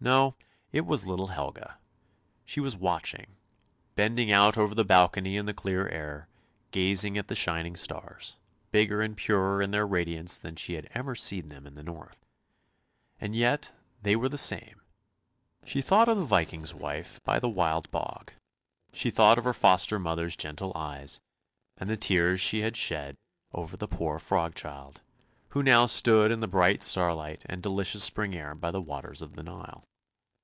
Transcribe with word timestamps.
No, 0.00 0.36
it 0.70 0.82
was 0.86 1.08
little 1.08 1.26
Helga. 1.26 1.76
She 2.44 2.60
was 2.60 2.76
watching, 2.76 3.34
bending 3.96 4.30
out 4.30 4.56
over 4.56 4.72
the 4.72 4.84
balcony 4.84 5.36
in 5.36 5.46
the 5.46 5.52
clear 5.52 5.88
air, 5.88 6.28
gazing 6.70 7.18
at 7.18 7.26
the 7.26 7.34
shining 7.34 7.74
stars, 7.74 8.36
bigger 8.70 9.02
and 9.02 9.16
purer 9.16 9.60
in 9.60 9.72
their 9.72 9.88
radiance 9.88 10.38
than 10.38 10.54
she 10.54 10.74
had 10.74 10.86
ever 10.94 11.16
seen 11.16 11.48
them 11.48 11.66
in 11.66 11.74
the 11.74 11.82
north; 11.82 12.24
and 13.20 13.34
yet 13.34 13.72
they 14.00 14.14
were 14.14 14.28
the 14.28 14.38
same. 14.38 14.80
She 15.64 15.82
thought 15.82 16.08
of 16.08 16.16
the 16.16 16.22
Viking's 16.24 16.72
wife 16.72 17.20
by 17.24 17.40
the 17.40 17.48
Wild 17.48 17.90
Bog; 17.90 18.32
she 18.92 19.10
thought 19.10 19.36
of 19.36 19.42
her 19.42 19.52
foster 19.52 19.98
mother's 19.98 20.36
gentle 20.36 20.70
eyes, 20.76 21.18
and 21.76 21.90
the 21.90 21.96
tears 21.96 22.40
she 22.40 22.60
had 22.60 22.76
shed 22.76 23.16
304 23.50 23.50
ANDERSEN'S 23.50 23.50
FAIRY 23.50 23.58
TALES 23.58 23.64
over 23.64 23.76
the 23.76 23.96
poor 23.96 24.18
frog 24.20 24.54
child, 24.54 25.00
who 25.52 25.62
now 25.64 25.86
stood 25.86 26.30
in 26.30 26.38
the 26.38 26.46
bright 26.46 26.84
starlight 26.84 27.42
and 27.48 27.62
delicious 27.64 28.04
spring 28.04 28.36
air 28.36 28.54
by 28.54 28.70
the 28.70 28.82
waters 28.82 29.22
of 29.22 29.32
the 29.34 29.42
Nile. 29.42 29.82